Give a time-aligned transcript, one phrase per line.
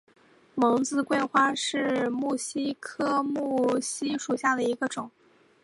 [0.55, 5.11] 蒙自桂花为木犀科木犀属下的一个种。